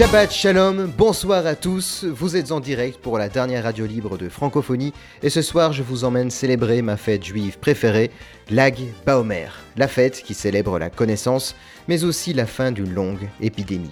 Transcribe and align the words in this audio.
Shabbat 0.00 0.32
Shalom, 0.32 0.90
bonsoir 0.96 1.44
à 1.44 1.54
tous, 1.54 2.06
vous 2.06 2.34
êtes 2.34 2.52
en 2.52 2.60
direct 2.60 3.00
pour 3.02 3.18
la 3.18 3.28
dernière 3.28 3.64
radio 3.64 3.84
libre 3.84 4.16
de 4.16 4.30
francophonie. 4.30 4.94
Et 5.22 5.28
ce 5.28 5.42
soir 5.42 5.74
je 5.74 5.82
vous 5.82 6.04
emmène 6.04 6.30
célébrer 6.30 6.80
ma 6.80 6.96
fête 6.96 7.22
juive 7.22 7.58
préférée, 7.58 8.10
Lag 8.48 8.78
Baomer, 9.04 9.48
la 9.76 9.88
fête 9.88 10.22
qui 10.22 10.32
célèbre 10.32 10.78
la 10.78 10.88
connaissance 10.88 11.54
mais 11.86 12.04
aussi 12.04 12.32
la 12.32 12.46
fin 12.46 12.72
d'une 12.72 12.94
longue 12.94 13.28
épidémie. 13.42 13.90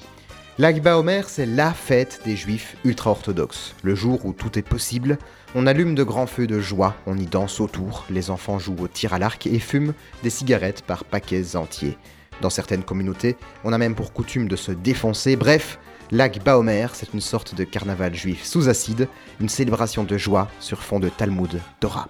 Lag 0.60 0.82
Baomer 0.82 1.22
c'est 1.28 1.46
la 1.46 1.72
fête 1.72 2.20
des 2.24 2.34
juifs 2.34 2.76
ultra-orthodoxes, 2.84 3.76
le 3.84 3.94
jour 3.94 4.26
où 4.26 4.32
tout 4.32 4.58
est 4.58 4.68
possible, 4.68 5.16
on 5.54 5.68
allume 5.68 5.94
de 5.94 6.02
grands 6.02 6.26
feux 6.26 6.48
de 6.48 6.58
joie, 6.58 6.96
on 7.06 7.16
y 7.16 7.26
danse 7.26 7.60
autour, 7.60 8.04
les 8.10 8.28
enfants 8.28 8.58
jouent 8.58 8.80
au 8.80 8.88
tir 8.88 9.14
à 9.14 9.20
l'arc 9.20 9.46
et 9.46 9.60
fument 9.60 9.94
des 10.24 10.30
cigarettes 10.30 10.82
par 10.82 11.04
paquets 11.04 11.54
entiers. 11.54 11.96
Dans 12.40 12.50
certaines 12.50 12.82
communautés, 12.82 13.36
on 13.62 13.72
a 13.72 13.78
même 13.78 13.94
pour 13.94 14.12
coutume 14.12 14.48
de 14.48 14.56
se 14.56 14.72
défoncer, 14.72 15.36
bref, 15.36 15.78
Lag 16.10 16.42
Baomer, 16.42 16.88
c'est 16.92 17.14
une 17.14 17.20
sorte 17.20 17.54
de 17.54 17.62
carnaval 17.62 18.16
juif 18.16 18.42
sous 18.42 18.68
acide, 18.68 19.06
une 19.40 19.48
célébration 19.48 20.02
de 20.02 20.18
joie 20.18 20.48
sur 20.58 20.82
fond 20.82 20.98
de 20.98 21.08
Talmud 21.08 21.60
Torah. 21.78 22.08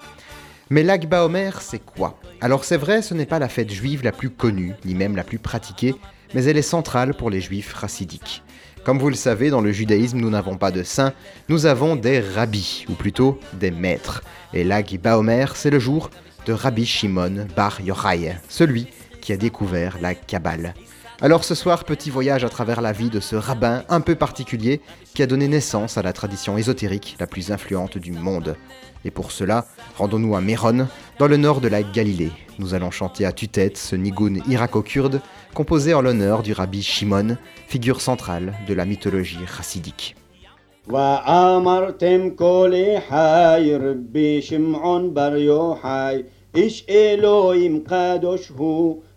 Mais 0.70 0.82
Lag 0.82 1.06
Baomer, 1.06 1.50
c'est 1.60 1.84
quoi? 1.84 2.18
Alors 2.40 2.64
c'est 2.64 2.78
vrai, 2.78 3.02
ce 3.02 3.12
n'est 3.12 3.26
pas 3.26 3.40
la 3.40 3.50
fête 3.50 3.70
juive 3.70 4.04
la 4.04 4.12
plus 4.12 4.30
connue, 4.30 4.74
ni 4.86 4.94
même 4.94 5.16
la 5.16 5.24
plus 5.24 5.38
pratiquée, 5.38 5.94
mais 6.34 6.44
elle 6.44 6.56
est 6.56 6.62
centrale 6.62 7.14
pour 7.14 7.30
les 7.30 7.40
juifs 7.40 7.72
racidiques. 7.74 8.42
Comme 8.84 8.98
vous 8.98 9.10
le 9.10 9.14
savez, 9.14 9.50
dans 9.50 9.60
le 9.60 9.72
judaïsme, 9.72 10.18
nous 10.18 10.30
n'avons 10.30 10.56
pas 10.56 10.70
de 10.70 10.82
saints, 10.82 11.12
nous 11.48 11.66
avons 11.66 11.96
des 11.96 12.20
rabbis, 12.20 12.86
ou 12.88 12.94
plutôt 12.94 13.38
des 13.54 13.70
maîtres. 13.70 14.22
Et 14.54 14.64
Lag 14.64 14.98
Baomer, 14.98 15.46
c'est 15.54 15.70
le 15.70 15.78
jour 15.78 16.10
de 16.46 16.52
Rabbi 16.52 16.86
Shimon 16.86 17.46
Bar 17.54 17.80
Yochai, 17.80 18.36
celui 18.48 18.86
qui 19.20 19.32
a 19.32 19.36
découvert 19.36 19.98
la 20.00 20.14
Kabbale. 20.14 20.74
Alors 21.20 21.42
ce 21.42 21.56
soir, 21.56 21.82
petit 21.82 22.10
voyage 22.10 22.44
à 22.44 22.48
travers 22.48 22.80
la 22.80 22.92
vie 22.92 23.10
de 23.10 23.18
ce 23.18 23.34
rabbin 23.34 23.82
un 23.88 24.00
peu 24.00 24.14
particulier 24.14 24.80
qui 25.14 25.22
a 25.22 25.26
donné 25.26 25.48
naissance 25.48 25.98
à 25.98 26.02
la 26.02 26.12
tradition 26.12 26.56
ésotérique 26.56 27.16
la 27.18 27.26
plus 27.26 27.50
influente 27.50 27.98
du 27.98 28.12
monde. 28.12 28.56
Et 29.04 29.10
pour 29.10 29.32
cela, 29.32 29.66
rendons-nous 29.96 30.36
à 30.36 30.40
Méron, 30.40 30.86
dans 31.18 31.26
le 31.26 31.36
nord 31.36 31.60
de 31.60 31.66
la 31.66 31.82
Galilée. 31.82 32.30
Nous 32.60 32.72
allons 32.72 32.92
chanter 32.92 33.24
à 33.24 33.32
tue-tête 33.32 33.76
ce 33.76 33.96
nigoun 33.96 34.42
irako-kurde 34.48 35.20
composé 35.57 35.93
en 35.93 36.01
l'honneur 36.01 36.43
du 36.43 36.53
rabbi 36.53 36.81
Shimon, 36.81 37.37
figure 37.67 38.01
centrale 38.01 38.53
de 38.67 38.73
la 38.73 38.85
mythologie 38.85 39.45
chassidique. 39.45 40.15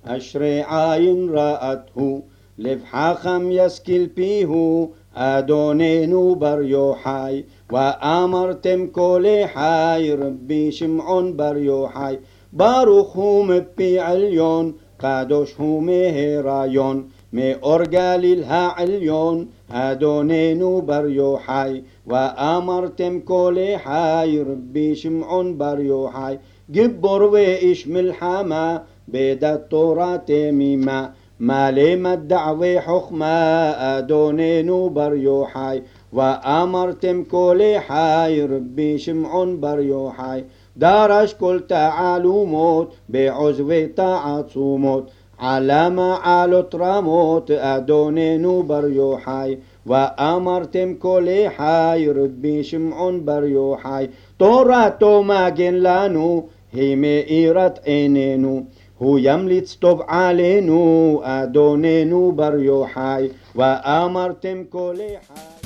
אשרי 0.09 0.62
עין 0.69 1.29
ראתהו, 1.33 2.23
לב 2.59 2.81
חכם 2.91 3.48
ישכיל 3.51 4.09
פיהו, 4.15 4.92
אדוננו 5.15 6.37
בר 6.37 6.62
יוחאי. 6.62 7.42
ואמרתם 7.73 8.87
כל 8.92 9.25
חי, 9.55 10.11
רבי 10.19 10.73
שמעון 10.73 11.37
בר 11.37 11.56
יוחאי, 11.56 12.17
ברוך 12.53 13.12
הוא 13.12 13.47
מפי 13.47 13.98
עליון, 13.98 14.73
קדוש 15.02 15.56
הוא 15.58 15.84
מהיריון, 15.84 17.04
מאור 17.34 17.84
גליל 17.84 18.44
העליון, 18.48 19.46
אדוננו 19.70 20.82
בר 20.86 21.08
יוחאי, 21.08 21.82
ואמרתם 22.08 23.20
כל 23.24 23.56
חי, 23.84 24.40
רבי 24.46 24.96
שמעון 24.96 25.58
בר 25.58 25.80
יוחאי, 25.80 26.36
גיבור 26.70 27.32
ואיש 27.32 27.88
מלחמה, 27.88 28.78
בדת 29.10 29.60
תורה 29.68 30.18
תמימה, 30.26 31.08
מלא 31.40 31.96
מדע 31.98 32.52
וחוכמה, 32.60 33.74
אדוננו 33.76 34.90
בר 34.94 35.14
יוחאי, 35.14 35.80
ואמרתם 36.14 37.23
כל 37.28 37.60
חי, 37.88 38.42
רבי 38.50 39.00
שמעון 39.00 39.61
בר 39.61 39.80
יוחאי, 39.80 40.42
דרש 40.77 41.33
כל 41.33 41.59
תעלומות 41.67 42.95
בעוזבי 43.09 43.87
תעצומות. 43.87 45.11
עלה 45.42 45.89
מעלות 45.89 46.76
רמות 46.80 47.52
אדוננו 47.52 48.64
בר 48.64 48.86
יוחאי 48.86 49.55
ואמרתם 49.86 50.93
כל 50.99 51.27
אחי 51.48 52.08
רבי 52.15 52.64
שמעון 52.64 53.26
בר 53.26 53.43
יוחאי 53.43 54.08
תורתו 54.37 55.23
מגן 55.23 55.73
לנו 55.73 56.48
היא 56.73 56.98
מאירת 56.98 57.80
עינינו. 57.83 58.64
הוא 58.98 59.20
ימליץ 59.21 59.76
טוב 59.76 60.02
עלינו 60.08 61.20
אדוננו 61.23 62.31
בר 62.36 62.55
יוחאי 62.55 63.27
ואמרתם 63.55 64.64
כל 64.70 64.95
אחי 64.95 65.61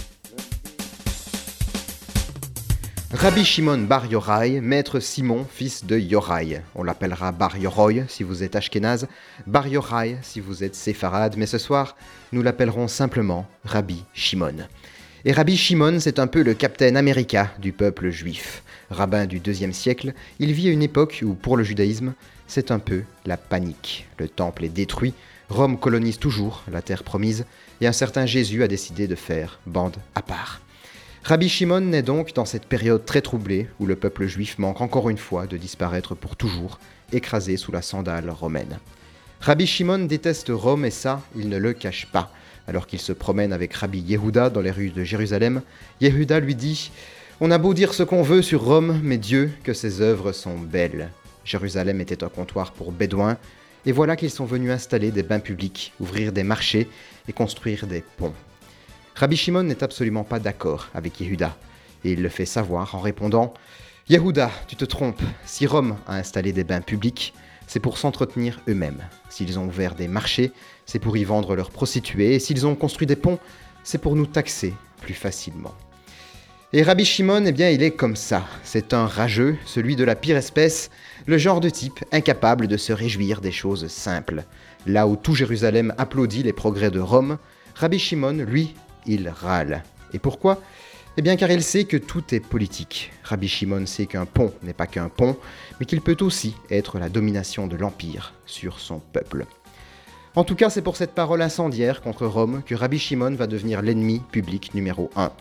Rabbi 3.17 3.45
Shimon 3.45 3.77
Bar 3.77 4.07
Yorai, 4.07 4.59
maître 4.59 4.99
Simon, 4.99 5.47
fils 5.49 5.85
de 5.85 5.97
Yorai. 5.97 6.61
On 6.75 6.83
l'appellera 6.83 7.31
Bar 7.31 7.55
Yoroy 7.57 8.03
si 8.09 8.23
vous 8.23 8.43
êtes 8.43 8.57
ashkénaze, 8.57 9.07
Bar 9.47 9.69
Yorai 9.69 10.17
si 10.21 10.41
vous 10.41 10.65
êtes 10.65 10.75
séfarade, 10.75 11.35
mais 11.37 11.45
ce 11.45 11.57
soir, 11.57 11.95
nous 12.33 12.41
l'appellerons 12.41 12.89
simplement 12.89 13.47
Rabbi 13.63 14.03
Shimon. 14.13 14.67
Et 15.23 15.31
Rabbi 15.31 15.55
Shimon, 15.55 16.01
c'est 16.01 16.19
un 16.19 16.27
peu 16.27 16.43
le 16.43 16.53
Captain 16.55 16.97
America 16.97 17.53
du 17.57 17.71
peuple 17.71 18.09
juif. 18.09 18.63
Rabbin 18.89 19.27
du 19.27 19.37
IIe 19.37 19.73
siècle, 19.73 20.13
il 20.39 20.51
vit 20.51 20.67
à 20.67 20.73
une 20.73 20.83
époque 20.83 21.21
où, 21.23 21.35
pour 21.35 21.55
le 21.55 21.63
judaïsme, 21.63 22.13
c'est 22.47 22.69
un 22.69 22.79
peu 22.79 23.03
la 23.25 23.37
panique. 23.37 24.07
Le 24.17 24.27
temple 24.27 24.65
est 24.65 24.69
détruit, 24.69 25.13
Rome 25.47 25.79
colonise 25.79 26.19
toujours 26.19 26.65
la 26.69 26.81
terre 26.81 27.03
promise, 27.03 27.45
et 27.79 27.87
un 27.87 27.93
certain 27.93 28.25
Jésus 28.25 28.61
a 28.61 28.67
décidé 28.67 29.07
de 29.07 29.15
faire 29.15 29.61
bande 29.65 29.95
à 30.15 30.21
part. 30.21 30.59
Rabbi 31.27 31.49
Shimon 31.49 31.81
naît 31.81 32.03
donc 32.03 32.35
dans 32.35 32.45
cette 32.45 32.67
période 32.67 33.03
très 33.03 33.23
troublée 33.23 33.67
où 33.79 33.87
le 33.87 33.95
peuple 33.95 34.27
juif 34.27 34.59
manque 34.59 34.81
encore 34.81 35.09
une 35.09 35.17
fois 35.17 35.47
de 35.47 35.57
disparaître 35.57 36.13
pour 36.13 36.35
toujours, 36.35 36.77
écrasé 37.11 37.57
sous 37.57 37.71
la 37.71 37.81
sandale 37.81 38.29
romaine. 38.29 38.77
Rabbi 39.39 39.65
Shimon 39.65 40.05
déteste 40.05 40.51
Rome 40.53 40.85
et 40.85 40.91
ça, 40.91 41.23
il 41.35 41.49
ne 41.49 41.57
le 41.57 41.73
cache 41.73 42.05
pas. 42.11 42.31
Alors 42.67 42.85
qu'il 42.85 42.99
se 42.99 43.11
promène 43.11 43.53
avec 43.53 43.73
Rabbi 43.73 44.01
Yehuda 44.01 44.51
dans 44.51 44.61
les 44.61 44.69
rues 44.69 44.91
de 44.91 45.03
Jérusalem, 45.03 45.63
Yehuda 45.99 46.39
lui 46.39 46.53
dit 46.53 46.91
On 47.39 47.49
a 47.49 47.57
beau 47.57 47.73
dire 47.73 47.95
ce 47.95 48.03
qu'on 48.03 48.21
veut 48.21 48.43
sur 48.43 48.63
Rome, 48.63 48.99
mais 49.01 49.17
Dieu, 49.17 49.49
que 49.63 49.73
ses 49.73 50.01
œuvres 50.01 50.31
sont 50.31 50.59
belles. 50.59 51.09
Jérusalem 51.43 52.01
était 52.01 52.23
un 52.23 52.29
comptoir 52.29 52.71
pour 52.71 52.91
bédouins, 52.91 53.37
et 53.87 53.93
voilà 53.93 54.15
qu'ils 54.15 54.29
sont 54.29 54.45
venus 54.45 54.69
installer 54.69 55.09
des 55.09 55.23
bains 55.23 55.39
publics, 55.39 55.91
ouvrir 55.99 56.31
des 56.31 56.43
marchés 56.43 56.87
et 57.27 57.33
construire 57.33 57.87
des 57.87 58.03
ponts. 58.17 58.35
Rabbi 59.15 59.37
Shimon 59.37 59.63
n'est 59.63 59.81
absolument 59.81 60.25
pas 60.25 60.39
d'accord 60.39 60.89
avec 60.93 61.21
Yehuda, 61.21 61.55
et 62.03 62.11
il 62.11 62.21
le 62.21 62.27
fait 62.27 62.45
savoir 62.45 62.95
en 62.95 62.99
répondant 62.99 63.53
Yehuda, 64.09 64.51
tu 64.67 64.75
te 64.75 64.83
trompes, 64.83 65.21
si 65.45 65.65
Rome 65.65 65.95
a 66.05 66.17
installé 66.17 66.51
des 66.51 66.65
bains 66.65 66.81
publics, 66.81 67.33
c'est 67.65 67.79
pour 67.79 67.97
s'entretenir 67.97 68.59
eux-mêmes. 68.67 69.01
S'ils 69.29 69.57
ont 69.57 69.67
ouvert 69.67 69.95
des 69.95 70.09
marchés, 70.09 70.51
c'est 70.85 70.99
pour 70.99 71.15
y 71.15 71.23
vendre 71.23 71.55
leurs 71.55 71.71
prostituées, 71.71 72.35
et 72.35 72.39
s'ils 72.39 72.67
ont 72.67 72.75
construit 72.75 73.07
des 73.07 73.15
ponts, 73.15 73.39
c'est 73.85 73.99
pour 73.99 74.17
nous 74.17 74.25
taxer 74.25 74.73
plus 74.99 75.13
facilement. 75.13 75.73
Et 76.73 76.83
Rabbi 76.83 77.05
Shimon, 77.05 77.45
eh 77.45 77.53
bien, 77.53 77.69
il 77.69 77.83
est 77.83 77.91
comme 77.91 78.17
ça. 78.17 78.45
C'est 78.63 78.93
un 78.93 79.07
rageux, 79.07 79.55
celui 79.65 79.95
de 79.95 80.03
la 80.03 80.15
pire 80.15 80.35
espèce, 80.35 80.89
le 81.25 81.37
genre 81.37 81.61
de 81.61 81.69
type 81.69 82.03
incapable 82.11 82.67
de 82.67 82.75
se 82.75 82.91
réjouir 82.91 83.39
des 83.39 83.53
choses 83.53 83.87
simples. 83.87 84.43
Là 84.85 85.07
où 85.07 85.15
tout 85.15 85.35
Jérusalem 85.35 85.93
applaudit 85.97 86.43
les 86.43 86.51
progrès 86.51 86.91
de 86.91 86.99
Rome, 86.99 87.37
Rabbi 87.75 87.97
Shimon, 87.97 88.43
lui, 88.45 88.75
il 89.07 89.29
râle. 89.29 89.83
Et 90.13 90.19
pourquoi? 90.19 90.61
Eh 91.17 91.21
bien 91.21 91.37
car 91.37 91.49
il 91.49 91.63
sait 91.63 91.85
que 91.85 91.97
tout 91.97 92.35
est 92.35 92.41
politique. 92.41 93.11
Rabbi 93.23 93.47
Shimon 93.47 93.85
sait 93.85 94.05
qu'un 94.05 94.25
pont 94.25 94.53
n'est 94.63 94.73
pas 94.73 94.87
qu'un 94.87 95.07
pont, 95.07 95.37
mais 95.79 95.85
qu'il 95.85 96.01
peut 96.01 96.17
aussi 96.19 96.55
être 96.69 96.99
la 96.99 97.07
domination 97.07 97.67
de 97.67 97.77
l'Empire 97.77 98.33
sur 98.45 98.79
son 98.79 98.99
peuple. 98.99 99.45
En 100.35 100.43
tout 100.43 100.55
cas, 100.55 100.69
c'est 100.69 100.81
pour 100.81 100.97
cette 100.97 101.13
parole 101.15 101.41
incendiaire 101.41 102.01
contre 102.01 102.25
Rome 102.25 102.61
que 102.65 102.75
Rabbi 102.75 102.99
Shimon 102.99 103.35
va 103.35 103.47
devenir 103.47 103.81
l'ennemi 103.81 104.21
public 104.31 104.73
numéro 104.73 105.09
1. 105.15 105.31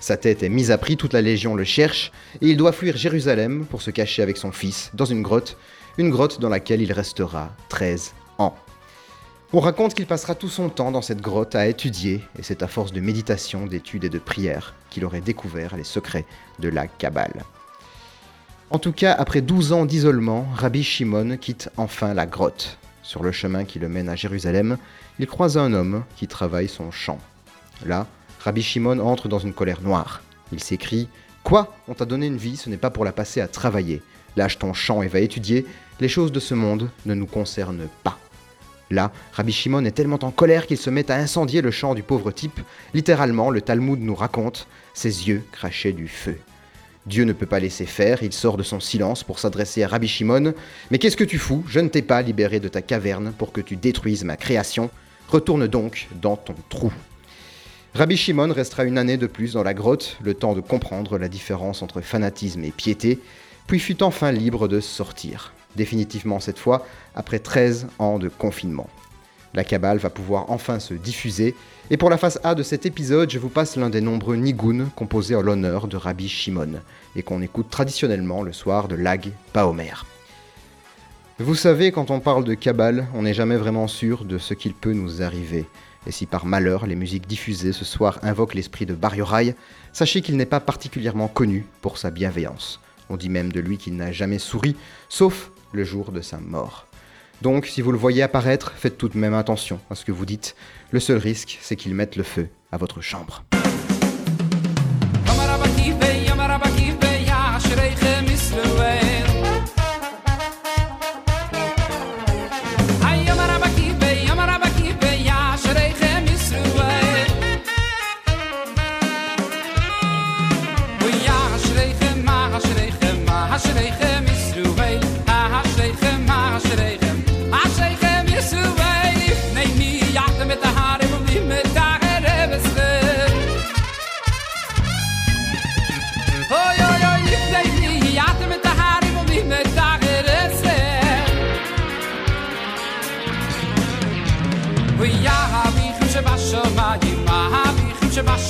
Sa 0.00 0.16
tête 0.16 0.42
est 0.42 0.48
mise 0.48 0.72
à 0.72 0.78
prix, 0.78 0.96
toute 0.96 1.12
la 1.12 1.22
légion 1.22 1.54
le 1.54 1.62
cherche, 1.62 2.10
et 2.40 2.48
il 2.48 2.56
doit 2.56 2.72
fuir 2.72 2.96
Jérusalem 2.96 3.66
pour 3.66 3.82
se 3.82 3.92
cacher 3.92 4.22
avec 4.22 4.36
son 4.36 4.50
fils 4.50 4.90
dans 4.94 5.04
une 5.04 5.22
grotte, 5.22 5.56
une 5.98 6.10
grotte 6.10 6.40
dans 6.40 6.48
laquelle 6.48 6.82
il 6.82 6.92
restera 6.92 7.54
13 7.68 8.14
ans. 8.38 8.56
On 9.52 9.58
raconte 9.58 9.94
qu'il 9.94 10.06
passera 10.06 10.36
tout 10.36 10.48
son 10.48 10.68
temps 10.68 10.92
dans 10.92 11.02
cette 11.02 11.20
grotte 11.20 11.56
à 11.56 11.66
étudier, 11.66 12.22
et 12.38 12.44
c'est 12.44 12.62
à 12.62 12.68
force 12.68 12.92
de 12.92 13.00
méditation, 13.00 13.66
d'études 13.66 14.04
et 14.04 14.08
de 14.08 14.20
prières 14.20 14.74
qu'il 14.90 15.04
aurait 15.04 15.20
découvert 15.20 15.76
les 15.76 15.82
secrets 15.82 16.24
de 16.60 16.68
la 16.68 16.86
Kabbale. 16.86 17.42
En 18.70 18.78
tout 18.78 18.92
cas, 18.92 19.12
après 19.12 19.40
12 19.40 19.72
ans 19.72 19.86
d'isolement, 19.86 20.46
Rabbi 20.54 20.84
Shimon 20.84 21.36
quitte 21.36 21.68
enfin 21.76 22.14
la 22.14 22.26
grotte. 22.26 22.78
Sur 23.02 23.24
le 23.24 23.32
chemin 23.32 23.64
qui 23.64 23.80
le 23.80 23.88
mène 23.88 24.08
à 24.08 24.14
Jérusalem, 24.14 24.78
il 25.18 25.26
croise 25.26 25.58
un 25.58 25.72
homme 25.72 26.04
qui 26.14 26.28
travaille 26.28 26.68
son 26.68 26.92
champ. 26.92 27.18
Là, 27.84 28.06
Rabbi 28.38 28.62
Shimon 28.62 29.00
entre 29.00 29.26
dans 29.26 29.40
une 29.40 29.52
colère 29.52 29.82
noire. 29.82 30.22
Il 30.52 30.60
s'écrie 30.60 31.08
Quoi? 31.42 31.74
On 31.88 31.94
t'a 31.94 32.04
donné 32.04 32.28
une 32.28 32.36
vie, 32.36 32.56
ce 32.56 32.70
n'est 32.70 32.76
pas 32.76 32.90
pour 32.90 33.04
la 33.04 33.10
passer 33.10 33.40
à 33.40 33.48
travailler. 33.48 34.00
Lâche 34.36 34.60
ton 34.60 34.74
chant 34.74 35.02
et 35.02 35.08
va 35.08 35.18
étudier, 35.18 35.66
les 35.98 36.08
choses 36.08 36.30
de 36.30 36.38
ce 36.38 36.54
monde 36.54 36.88
ne 37.04 37.14
nous 37.14 37.26
concernent 37.26 37.88
pas. 38.04 38.16
Là, 38.90 39.12
Rabbi 39.32 39.52
Shimon 39.52 39.84
est 39.84 39.92
tellement 39.92 40.18
en 40.22 40.32
colère 40.32 40.66
qu'il 40.66 40.76
se 40.76 40.90
met 40.90 41.12
à 41.12 41.16
incendier 41.16 41.62
le 41.62 41.70
champ 41.70 41.94
du 41.94 42.02
pauvre 42.02 42.32
type. 42.32 42.60
Littéralement, 42.92 43.50
le 43.50 43.60
Talmud 43.60 44.00
nous 44.00 44.16
raconte, 44.16 44.66
ses 44.94 45.28
yeux 45.28 45.44
crachaient 45.52 45.92
du 45.92 46.08
feu. 46.08 46.36
Dieu 47.06 47.22
ne 47.24 47.32
peut 47.32 47.46
pas 47.46 47.60
laisser 47.60 47.86
faire, 47.86 48.24
il 48.24 48.32
sort 48.32 48.56
de 48.56 48.64
son 48.64 48.80
silence 48.80 49.22
pour 49.22 49.38
s'adresser 49.38 49.84
à 49.84 49.88
Rabbi 49.88 50.08
Shimon. 50.08 50.54
Mais 50.90 50.98
qu'est-ce 50.98 51.16
que 51.16 51.24
tu 51.24 51.38
fous? 51.38 51.64
Je 51.68 51.78
ne 51.78 51.88
t'ai 51.88 52.02
pas 52.02 52.20
libéré 52.20 52.58
de 52.58 52.68
ta 52.68 52.82
caverne 52.82 53.32
pour 53.38 53.52
que 53.52 53.60
tu 53.60 53.76
détruises 53.76 54.24
ma 54.24 54.36
création. 54.36 54.90
Retourne 55.28 55.68
donc 55.68 56.08
dans 56.20 56.36
ton 56.36 56.56
trou. 56.68 56.92
Rabbi 57.94 58.16
Shimon 58.16 58.52
restera 58.52 58.84
une 58.84 58.98
année 58.98 59.16
de 59.16 59.28
plus 59.28 59.52
dans 59.52 59.62
la 59.62 59.74
grotte, 59.74 60.16
le 60.22 60.34
temps 60.34 60.54
de 60.54 60.60
comprendre 60.60 61.16
la 61.16 61.28
différence 61.28 61.82
entre 61.82 62.00
fanatisme 62.00 62.64
et 62.64 62.72
piété, 62.72 63.20
puis 63.68 63.78
fut 63.78 64.02
enfin 64.02 64.32
libre 64.32 64.66
de 64.66 64.80
sortir 64.80 65.52
définitivement 65.76 66.40
cette 66.40 66.58
fois, 66.58 66.86
après 67.14 67.38
13 67.38 67.88
ans 67.98 68.18
de 68.18 68.28
confinement. 68.28 68.88
La 69.52 69.64
Kabbale 69.64 69.98
va 69.98 70.10
pouvoir 70.10 70.50
enfin 70.50 70.78
se 70.78 70.94
diffuser, 70.94 71.56
et 71.90 71.96
pour 71.96 72.08
la 72.08 72.18
phase 72.18 72.38
A 72.44 72.54
de 72.54 72.62
cet 72.62 72.86
épisode, 72.86 73.30
je 73.30 73.38
vous 73.38 73.48
passe 73.48 73.76
l'un 73.76 73.90
des 73.90 74.00
nombreux 74.00 74.36
nigun 74.36 74.86
composés 74.94 75.34
en 75.34 75.42
l'honneur 75.42 75.88
de 75.88 75.96
Rabbi 75.96 76.28
Shimon, 76.28 76.80
et 77.16 77.22
qu'on 77.22 77.42
écoute 77.42 77.68
traditionnellement 77.68 78.42
le 78.42 78.52
soir 78.52 78.86
de 78.86 78.94
Lag 78.94 79.32
Paomer. 79.52 80.04
Vous 81.40 81.54
savez, 81.54 81.90
quand 81.90 82.10
on 82.10 82.20
parle 82.20 82.44
de 82.44 82.54
Kabbale, 82.54 83.08
on 83.14 83.22
n'est 83.22 83.34
jamais 83.34 83.56
vraiment 83.56 83.88
sûr 83.88 84.24
de 84.24 84.38
ce 84.38 84.54
qu'il 84.54 84.74
peut 84.74 84.92
nous 84.92 85.22
arriver. 85.22 85.64
Et 86.06 86.12
si 86.12 86.26
par 86.26 86.46
malheur 86.46 86.86
les 86.86 86.94
musiques 86.94 87.26
diffusées 87.26 87.72
ce 87.72 87.84
soir 87.84 88.18
invoquent 88.22 88.54
l'esprit 88.54 88.86
de 88.86 88.94
Bar 88.94 89.14
sachez 89.92 90.20
qu'il 90.22 90.36
n'est 90.36 90.46
pas 90.46 90.60
particulièrement 90.60 91.28
connu 91.28 91.66
pour 91.82 91.98
sa 91.98 92.10
bienveillance. 92.10 92.80
On 93.08 93.16
dit 93.16 93.28
même 93.28 93.52
de 93.52 93.60
lui 93.60 93.78
qu'il 93.78 93.96
n'a 93.96 94.12
jamais 94.12 94.38
souri, 94.38 94.76
sauf 95.08 95.50
le 95.72 95.84
jour 95.84 96.12
de 96.12 96.20
sa 96.20 96.38
mort. 96.38 96.86
Donc, 97.42 97.66
si 97.66 97.80
vous 97.80 97.92
le 97.92 97.98
voyez 97.98 98.22
apparaître, 98.22 98.72
faites 98.76 98.98
tout 98.98 99.08
de 99.08 99.16
même 99.16 99.34
attention 99.34 99.80
à 99.90 99.94
ce 99.94 100.04
que 100.04 100.12
vous 100.12 100.26
dites. 100.26 100.54
Le 100.90 101.00
seul 101.00 101.16
risque, 101.16 101.58
c'est 101.62 101.76
qu'il 101.76 101.94
mette 101.94 102.16
le 102.16 102.22
feu 102.22 102.48
à 102.70 102.76
votre 102.76 103.00
chambre. 103.00 103.44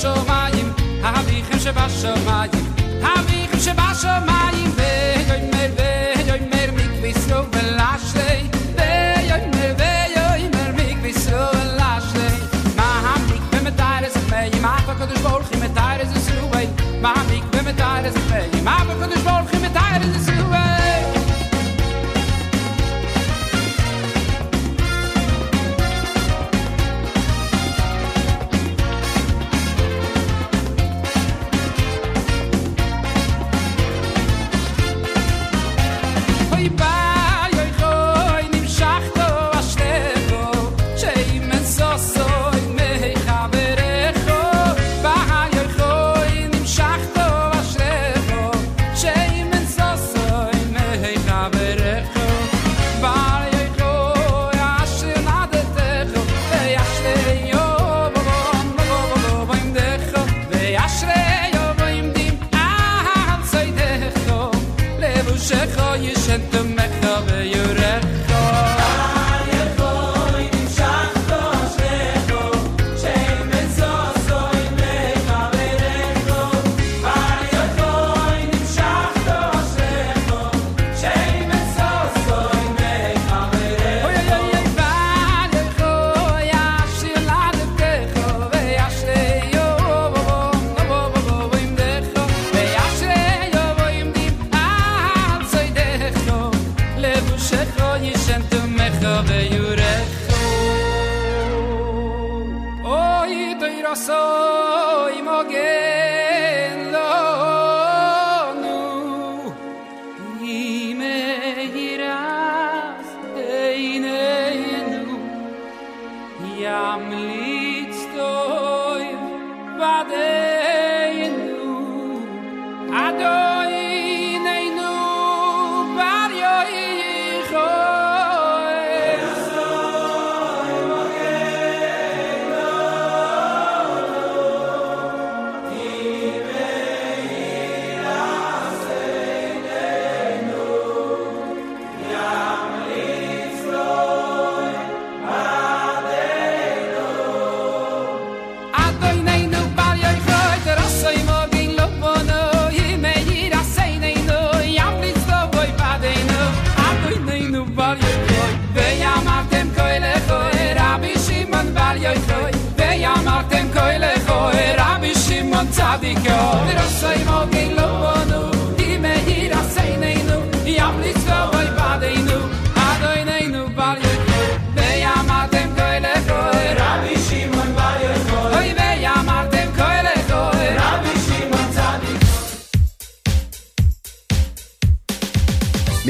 שבשמיים, 0.01 0.73
האביכם 1.03 1.59
שבשמיים, 1.59 2.51
האביכם 3.03 3.59
שבשמיים, 3.59 4.71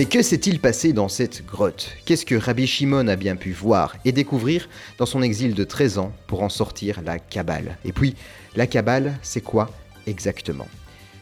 Mais 0.02 0.06
que 0.06 0.22
s'est-il 0.22 0.60
passé 0.60 0.94
dans 0.94 1.10
cette 1.10 1.46
grotte? 1.46 1.92
Qu'est-ce 2.06 2.26
que 2.26 2.36
Rabbi 2.36 2.66
Shimon 2.66 3.08
a 3.10 3.18
bien 3.18 3.36
pu 3.36 3.52
voir 3.52 3.98
et 4.06 4.14
découvrir 4.14 4.70
dans 4.98 5.06
son 5.06 5.22
exil 5.22 5.54
de 5.54 5.64
13 5.66 5.98
ans 5.98 6.14
pour 6.28 6.42
en 6.42 6.50
sortir 6.50 7.02
la 7.06 7.20
Kabbale 7.20 7.78
Et 7.84 7.92
puis, 7.92 8.16
la 8.56 8.68
Kabbale, 8.68 9.18
c'est 9.22 9.42
quoi 9.42 9.70
exactement? 10.08 10.68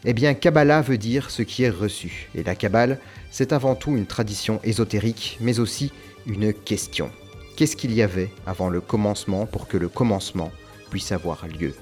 Eh 0.05 0.13
bien, 0.13 0.33
Kabbalah 0.33 0.81
veut 0.81 0.97
dire 0.97 1.29
ce 1.29 1.41
qui 1.41 1.63
est 1.63 1.69
reçu. 1.69 2.29
Et 2.33 2.43
la 2.43 2.55
Kabbale, 2.55 2.99
c'est 3.31 3.53
avant 3.53 3.75
tout 3.75 3.95
une 3.95 4.05
tradition 4.05 4.59
ésotérique, 4.63 5.37
mais 5.41 5.59
aussi 5.59 5.91
une 6.25 6.53
question. 6.53 7.11
Qu'est-ce 7.55 7.75
qu'il 7.75 7.93
y 7.93 8.01
avait 8.01 8.31
avant 8.45 8.69
le 8.69 8.81
commencement 8.81 9.45
pour 9.45 9.67
que 9.67 9.77
le 9.77 9.89
commencement 9.89 10.51
puisse 10.89 11.11
avoir 11.11 11.45
lieu? 11.47 11.75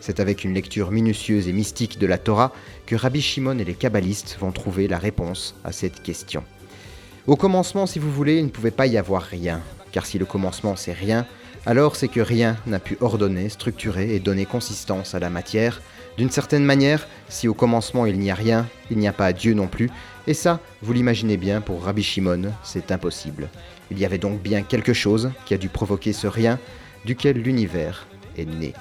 C'est 0.00 0.20
avec 0.20 0.44
une 0.44 0.54
lecture 0.54 0.92
minutieuse 0.92 1.48
et 1.48 1.52
mystique 1.52 1.98
de 1.98 2.06
la 2.06 2.16
Torah 2.16 2.52
que 2.86 2.96
Rabbi 2.96 3.20
Shimon 3.20 3.58
et 3.58 3.64
les 3.64 3.74
kabbalistes 3.74 4.38
vont 4.40 4.52
trouver 4.52 4.88
la 4.88 4.98
réponse 4.98 5.56
à 5.64 5.72
cette 5.72 6.02
question. 6.02 6.42
Au 7.26 7.36
commencement, 7.36 7.86
si 7.86 7.98
vous 7.98 8.10
voulez, 8.10 8.38
il 8.38 8.44
ne 8.44 8.50
pouvait 8.50 8.70
pas 8.70 8.86
y 8.86 8.96
avoir 8.96 9.22
rien, 9.22 9.60
car 9.92 10.06
si 10.06 10.18
le 10.18 10.24
commencement 10.24 10.74
c'est 10.74 10.92
rien, 10.94 11.26
alors 11.66 11.96
c'est 11.96 12.08
que 12.08 12.20
rien 12.20 12.56
n'a 12.66 12.78
pu 12.78 12.96
ordonner, 13.00 13.48
structurer 13.48 14.14
et 14.14 14.20
donner 14.20 14.46
consistance 14.46 15.14
à 15.14 15.18
la 15.18 15.30
matière. 15.30 15.82
D'une 16.16 16.30
certaine 16.30 16.64
manière, 16.64 17.06
si 17.28 17.48
au 17.48 17.54
commencement 17.54 18.06
il 18.06 18.18
n'y 18.18 18.30
a 18.30 18.34
rien, 18.34 18.66
il 18.90 18.98
n'y 18.98 19.08
a 19.08 19.12
pas 19.12 19.32
Dieu 19.32 19.54
non 19.54 19.66
plus, 19.66 19.90
et 20.26 20.34
ça, 20.34 20.60
vous 20.82 20.92
l'imaginez 20.92 21.36
bien, 21.36 21.60
pour 21.60 21.82
Rabbi 21.82 22.02
Shimon, 22.02 22.52
c'est 22.62 22.92
impossible. 22.92 23.48
Il 23.90 23.98
y 23.98 24.04
avait 24.04 24.18
donc 24.18 24.40
bien 24.40 24.62
quelque 24.62 24.92
chose 24.92 25.30
qui 25.46 25.54
a 25.54 25.58
dû 25.58 25.68
provoquer 25.68 26.12
ce 26.12 26.26
rien, 26.26 26.58
duquel 27.04 27.38
l'univers 27.38 28.06
est 28.36 28.44
né. 28.44 28.74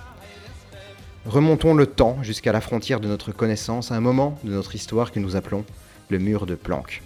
Remontons 1.26 1.74
le 1.74 1.86
temps 1.86 2.18
jusqu'à 2.24 2.52
la 2.52 2.62
frontière 2.62 3.00
de 3.00 3.08
notre 3.08 3.32
connaissance, 3.32 3.92
à 3.92 3.96
un 3.96 4.02
moment 4.02 4.40
de 4.44 4.52
notre 4.52 4.76
histoire 4.76 5.12
que 5.12 5.20
nous 5.20 5.36
appelons 5.36 5.66
le 6.10 6.18
mur 6.18 6.46
de 6.46 6.56
Planck. 6.56 7.02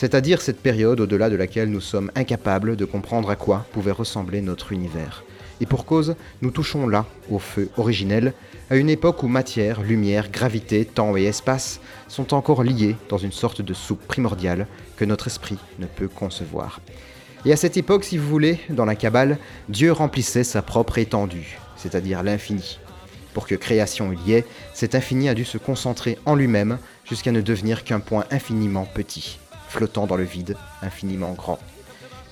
C'est-à-dire 0.00 0.40
cette 0.40 0.62
période 0.62 0.98
au-delà 0.98 1.28
de 1.28 1.36
laquelle 1.36 1.68
nous 1.68 1.82
sommes 1.82 2.10
incapables 2.14 2.74
de 2.74 2.86
comprendre 2.86 3.28
à 3.28 3.36
quoi 3.36 3.66
pouvait 3.70 3.90
ressembler 3.90 4.40
notre 4.40 4.72
univers. 4.72 5.24
Et 5.60 5.66
pour 5.66 5.84
cause, 5.84 6.16
nous 6.40 6.50
touchons 6.50 6.88
là 6.88 7.04
au 7.30 7.38
feu 7.38 7.68
originel, 7.76 8.32
à 8.70 8.76
une 8.76 8.88
époque 8.88 9.22
où 9.22 9.28
matière, 9.28 9.82
lumière, 9.82 10.30
gravité, 10.30 10.86
temps 10.86 11.18
et 11.18 11.24
espace 11.24 11.82
sont 12.08 12.32
encore 12.32 12.62
liés 12.62 12.96
dans 13.10 13.18
une 13.18 13.30
sorte 13.30 13.60
de 13.60 13.74
soupe 13.74 14.00
primordiale 14.06 14.66
que 14.96 15.04
notre 15.04 15.26
esprit 15.26 15.58
ne 15.78 15.84
peut 15.84 16.08
concevoir. 16.08 16.80
Et 17.44 17.52
à 17.52 17.56
cette 17.56 17.76
époque, 17.76 18.04
si 18.04 18.16
vous 18.16 18.26
voulez, 18.26 18.58
dans 18.70 18.86
la 18.86 18.96
Kabbale, 18.96 19.36
Dieu 19.68 19.92
remplissait 19.92 20.44
sa 20.44 20.62
propre 20.62 20.96
étendue, 20.96 21.58
c'est-à-dire 21.76 22.22
l'infini, 22.22 22.78
pour 23.34 23.46
que 23.46 23.54
création 23.54 24.14
il 24.14 24.30
y 24.30 24.32
ait, 24.32 24.46
cet 24.72 24.94
infini 24.94 25.28
a 25.28 25.34
dû 25.34 25.44
se 25.44 25.58
concentrer 25.58 26.16
en 26.24 26.36
lui-même 26.36 26.78
jusqu'à 27.04 27.32
ne 27.32 27.42
devenir 27.42 27.84
qu'un 27.84 28.00
point 28.00 28.24
infiniment 28.30 28.86
petit, 28.86 29.38
flottant 29.70 30.06
dans 30.06 30.16
le 30.16 30.24
vide, 30.24 30.56
infiniment 30.82 31.32
grand. 31.32 31.58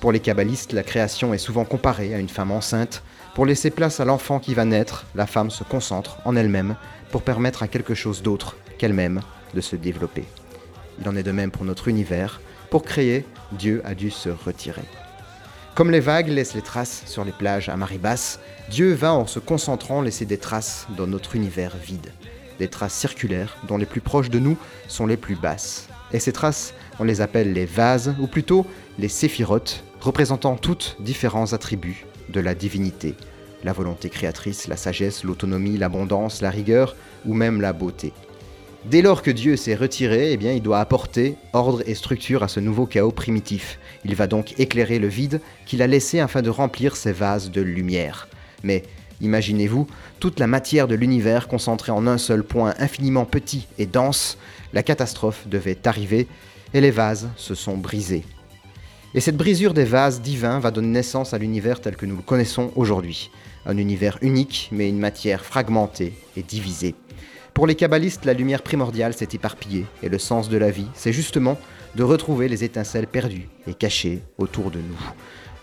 Pour 0.00 0.12
les 0.12 0.21
kabbalistes, 0.21 0.73
la 0.73 0.83
création 0.83 1.33
est 1.35 1.38
souvent 1.38 1.64
comparée 1.64 2.14
à 2.14 2.18
une 2.18 2.28
femme 2.28 2.52
enceinte. 2.52 3.02
Pour 3.35 3.47
laisser 3.47 3.71
place 3.71 4.00
à 4.00 4.04
l'enfant 4.04 4.38
qui 4.38 4.54
va 4.54 4.64
naître, 4.64 5.07
la 5.14 5.26
femme 5.26 5.50
se 5.50 5.64
concentre 5.64 6.18
en 6.25 6.37
elle-même 6.37 6.76
pour 7.11 7.23
permettre 7.23 7.62
à 7.62 7.68
quelque 7.68 7.95
chose 7.95 8.23
d'autre 8.23 8.57
qu'elle-même 8.78 9.21
de 9.54 9.61
se 9.61 9.76
développer. 9.76 10.25
Il 11.00 11.09
en 11.09 11.16
est 11.16 11.23
de 11.23 11.33
même 11.33 11.50
pour 11.50 11.64
notre 11.64 11.88
univers. 11.88 12.40
Pour 12.71 12.83
créer, 12.83 13.25
Dieu 13.52 13.83
a 13.85 13.95
dû 13.95 14.11
se 14.11 14.28
retirer. 14.28 14.85
Comme 15.75 15.90
les 15.90 16.00
vagues 16.00 16.28
laissent 16.28 16.54
les 16.54 16.62
traces 16.62 17.02
sur 17.07 17.25
les 17.25 17.33
plages 17.33 17.68
à 17.68 17.76
marée 17.76 17.99
basse, 17.99 18.40
Dieu 18.68 18.92
va 18.92 19.14
en 19.14 19.26
se 19.26 19.38
concentrant 19.38 20.02
laisser 20.02 20.26
des 20.26 20.38
traces 20.38 20.87
dans 20.97 21.07
notre 21.07 21.37
univers 21.37 21.76
vide. 21.76 22.12
Des 22.59 22.68
traces 22.68 22.95
circulaires 22.95 23.57
dont 23.68 23.78
les 23.78 23.87
plus 23.87 24.00
proches 24.00 24.30
de 24.30 24.40
nous 24.40 24.57
sont 24.88 25.07
les 25.07 25.16
plus 25.16 25.37
basses. 25.37 25.88
Et 26.12 26.18
ces 26.18 26.33
traces, 26.33 26.75
on 27.00 27.05
les 27.05 27.21
appelle 27.21 27.52
les 27.52 27.67
vases, 27.67 28.14
ou 28.21 28.26
plutôt 28.26 28.67
les 28.99 29.09
séphirotes, 29.09 29.85
représentant 30.00 30.57
toutes 30.57 30.97
différents 31.00 31.52
attributs 31.52 32.07
de 32.28 32.40
la 32.40 32.55
divinité. 32.55 33.14
La 33.64 33.73
volonté 33.73 34.09
créatrice, 34.09 34.69
la 34.69 34.76
sagesse, 34.76 35.25
l'autonomie, 35.25 35.78
l'abondance, 35.78 36.43
la 36.43 36.50
rigueur, 36.50 36.95
ou 37.26 37.35
même 37.35 37.61
la 37.61 37.73
beauté. 37.73 38.12
Dès 38.85 39.02
lors 39.02 39.23
que 39.23 39.33
Dieu 39.33 39.57
s'est 39.57 39.75
retiré, 39.75 40.33
eh 40.33 40.55
il 40.55 40.62
doit 40.62 40.78
apporter 40.78 41.35
ordre 41.52 41.83
et 41.87 41.95
structure 41.95 42.45
à 42.45 42.49
ce 42.49 42.61
nouveau 42.61 42.87
chaos 42.87 43.11
primitif. 43.11 43.78
Il 44.05 44.14
va 44.14 44.28
donc 44.28 44.59
éclairer 44.61 45.00
le 45.00 45.09
vide 45.09 45.40
qu'il 45.67 45.83
a 45.83 45.88
laissé 45.88 46.21
afin 46.21 46.43
de 46.43 46.50
remplir 46.50 46.95
ses 46.95 47.12
vases 47.12 47.50
de 47.50 47.61
lumière. 47.61 48.28
Mais 48.62 48.85
imaginez-vous 49.21 49.88
toute 50.21 50.38
la 50.38 50.47
matière 50.47 50.87
de 50.87 50.95
l'univers 50.95 51.49
concentrée 51.49 51.90
en 51.90 52.07
un 52.07 52.19
seul 52.19 52.45
point 52.45 52.75
infiniment 52.78 53.25
petit 53.25 53.67
et 53.78 53.87
dense. 53.87 54.38
La 54.73 54.85
catastrophe 54.85 55.49
devait 55.49 55.87
arriver 55.87 56.28
et 56.75 56.81
les 56.81 56.91
vases 56.91 57.29
se 57.37 57.55
sont 57.55 57.77
brisés. 57.77 58.25
Et 59.15 59.21
cette 59.21 59.37
brisure 59.37 59.75
des 59.75 59.85
vases 59.85 60.21
divins 60.21 60.61
va 60.61 60.71
donner 60.71 60.89
naissance 60.89 61.33
à 61.33 61.39
l'univers 61.39 61.81
tel 61.81 61.97
que 61.97 62.07
nous 62.07 62.17
le 62.17 62.23
connaissons 62.23 62.71
aujourd'hui. 62.77 63.31
Un 63.65 63.79
univers 63.79 64.19
unique, 64.21 64.69
mais 64.71 64.89
une 64.89 64.99
matière 64.99 65.45
fragmentée 65.45 66.13
et 66.37 66.43
divisée. 66.43 66.95
Pour 67.55 67.67
les 67.67 67.75
kabbalistes, 67.75 68.25
la 68.25 68.35
lumière 68.35 68.63
primordiale 68.63 69.15
s'est 69.15 69.31
éparpillée, 69.33 69.87
et 70.03 70.09
le 70.09 70.19
sens 70.19 70.49
de 70.49 70.59
la 70.59 70.71
vie, 70.71 70.87
c'est 70.95 71.13
justement 71.13 71.59
de 71.97 72.03
retrouver 72.03 72.49
les 72.49 72.65
étincelles 72.65 73.07
perdues 73.07 73.49
et 73.67 73.75
cachées 73.75 74.23
autour 74.37 74.71
de 74.71 74.79
nous. 74.79 75.01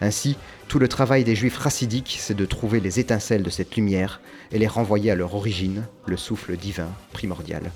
Ainsi, 0.02 0.36
tout 0.68 0.80
le 0.80 0.88
travail 0.88 1.24
des 1.24 1.36
juifs 1.36 1.58
racidiques, 1.58 2.18
c'est 2.20 2.36
de 2.36 2.46
trouver 2.46 2.80
les 2.80 3.00
étincelles 3.00 3.44
de 3.44 3.50
cette 3.50 3.76
lumière 3.76 4.20
et 4.52 4.60
les 4.60 4.68
renvoyer 4.68 5.12
à 5.12 5.16
leur 5.16 5.36
origine, 5.36 5.84
le 6.06 6.18
souffle 6.18 6.58
divin 6.58 6.90
primordial. 7.14 7.72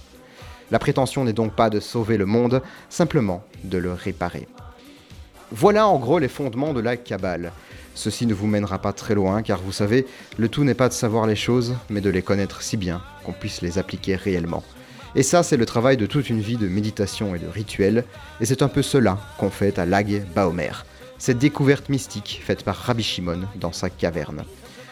La 0.72 0.80
prétention 0.80 1.24
n'est 1.24 1.34
donc 1.34 1.54
pas 1.54 1.70
de 1.70 1.80
sauver 1.80 2.18
le 2.18 2.26
monde, 2.26 2.62
simplement 2.90 3.44
de 3.64 3.78
le 3.78 3.94
réparer. 3.94 4.48
Voilà 5.52 5.88
en 5.88 5.98
gros 5.98 6.20
les 6.20 6.28
fondements 6.28 6.74
de 6.74 6.80
la 6.80 6.96
Kabbale. 6.96 7.52
Ceci 7.96 8.28
ne 8.28 8.34
vous 8.34 8.48
mènera 8.48 8.78
pas 8.80 8.94
très 8.94 9.16
loin, 9.16 9.42
car 9.42 9.60
vous 9.60 9.72
savez, 9.72 10.06
le 10.38 10.48
tout 10.48 10.64
n'est 10.64 10.76
pas 10.76 10.90
de 10.90 10.94
savoir 10.94 11.26
les 11.26 11.36
choses, 11.36 11.76
mais 11.90 12.02
de 12.02 12.10
les 12.10 12.22
connaître 12.22 12.62
si 12.62 12.78
bien 12.78 13.02
qu'on 13.26 13.34
puisse 13.34 13.62
les 13.62 13.78
appliquer 13.78 14.16
réellement. 14.16 14.64
Et 15.16 15.24
ça, 15.24 15.42
c'est 15.42 15.58
le 15.58 15.66
travail 15.66 15.98
de 15.98 16.06
toute 16.06 16.30
une 16.30 16.40
vie 16.40 16.58
de 16.58 16.68
méditation 16.68 17.34
et 17.34 17.40
de 17.40 17.48
rituel, 17.48 18.06
et 18.40 18.46
c'est 18.46 18.62
un 18.62 18.68
peu 18.68 18.84
cela 18.84 19.18
qu'on 19.40 19.50
fait 19.50 19.80
à 19.80 19.86
Lag 19.86 20.24
Baomer, 20.36 20.86
cette 21.18 21.40
découverte 21.40 21.90
mystique 21.90 22.42
faite 22.46 22.64
par 22.64 22.76
Rabbi 22.76 23.04
Shimon 23.04 23.42
dans 23.56 23.74
sa 23.74 23.90
caverne. 23.90 24.44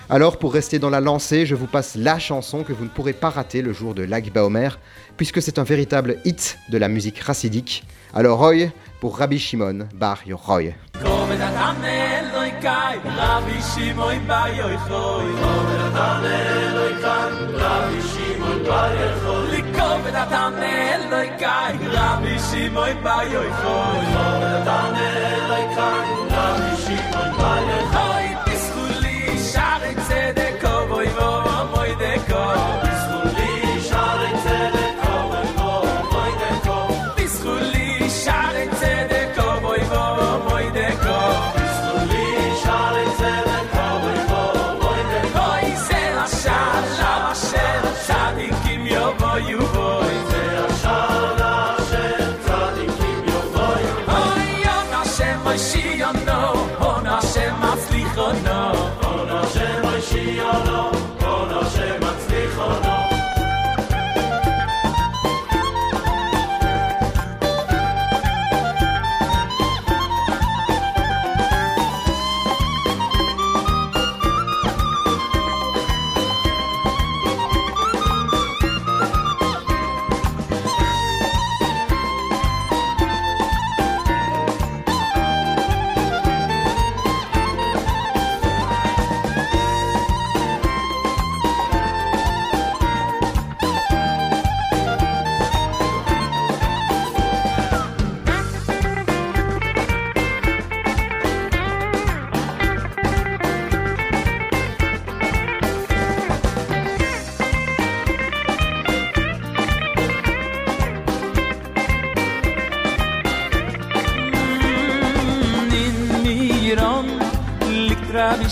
Alors, 0.10 0.38
pour 0.38 0.54
rester 0.54 0.80
dans 0.80 0.90
la 0.90 1.02
lancée, 1.02 1.46
je 1.46 1.54
vous 1.54 1.68
passe 1.68 1.96
la 1.96 2.18
chanson 2.18 2.64
que 2.64 2.72
vous 2.72 2.86
ne 2.86 2.90
pourrez 2.90 3.12
pas 3.12 3.30
rater 3.30 3.62
le 3.62 3.74
jour 3.74 3.94
de 3.94 4.04
Lag 4.04 4.32
Baomer, 4.32 4.70
puisque 5.18 5.42
c'est 5.42 5.60
un 5.60 5.64
véritable 5.64 6.18
hit 6.24 6.58
de 6.70 6.78
la 6.78 6.88
musique 6.88 7.20
racidique. 7.20 7.84
Alors, 8.14 8.40
Roy, 8.40 8.72
pour 9.02 9.18
Rabbi 9.18 9.38
Shimon 9.38 9.88
Bar 9.94 10.20
Yochoi. 10.26 10.76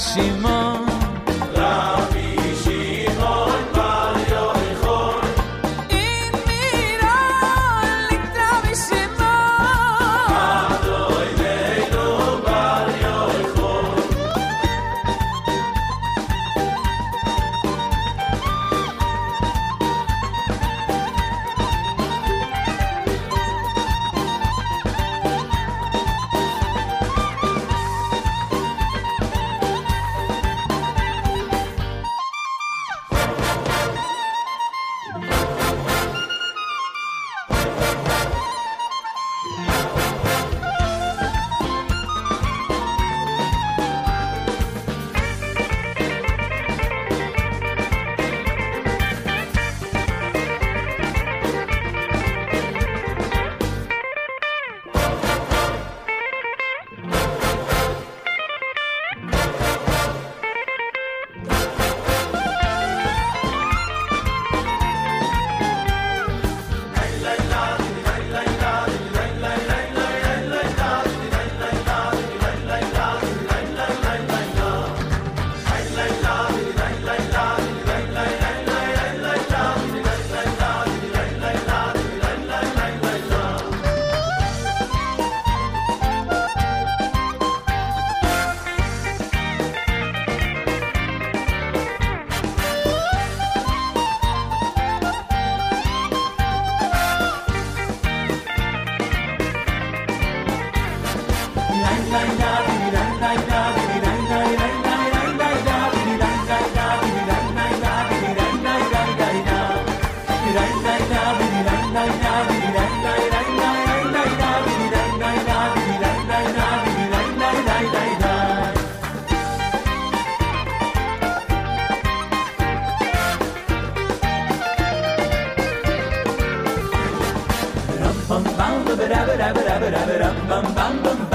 Rabbi 0.05 0.21
Shimon 0.21 0.85
In 2.15 2.24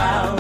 Dans 0.00 0.39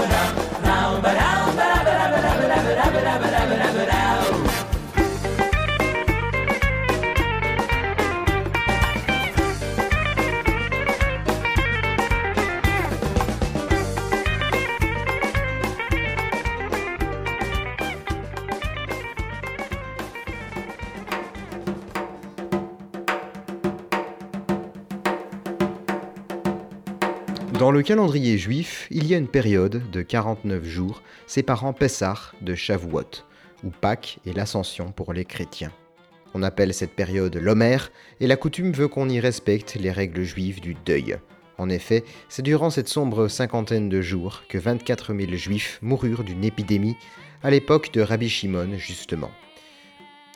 le 27.80 27.84
calendrier 27.84 28.36
juif, 28.36 28.86
il 28.90 29.06
y 29.06 29.14
a 29.14 29.16
une 29.16 29.26
période 29.26 29.90
de 29.90 30.02
49 30.02 30.62
jours 30.64 31.02
séparant 31.26 31.72
Pessah 31.72 32.32
de 32.42 32.54
Shavuot, 32.54 33.24
ou 33.64 33.70
Pâques 33.70 34.18
et 34.26 34.34
l'Ascension 34.34 34.92
pour 34.92 35.14
les 35.14 35.24
chrétiens. 35.24 35.72
On 36.34 36.42
appelle 36.42 36.74
cette 36.74 36.92
période 36.92 37.36
l'Homère, 37.36 37.90
et 38.20 38.26
la 38.26 38.36
coutume 38.36 38.72
veut 38.72 38.88
qu'on 38.88 39.08
y 39.08 39.18
respecte 39.18 39.76
les 39.76 39.92
règles 39.92 40.24
juives 40.24 40.60
du 40.60 40.76
deuil. 40.84 41.16
En 41.56 41.70
effet, 41.70 42.04
c'est 42.28 42.42
durant 42.42 42.68
cette 42.68 42.88
sombre 42.88 43.28
cinquantaine 43.28 43.88
de 43.88 44.02
jours 44.02 44.42
que 44.50 44.58
24 44.58 45.14
000 45.14 45.32
juifs 45.36 45.78
moururent 45.80 46.24
d'une 46.24 46.44
épidémie, 46.44 46.98
à 47.42 47.48
l'époque 47.48 47.94
de 47.94 48.02
Rabbi 48.02 48.28
Shimon 48.28 48.76
justement. 48.76 49.30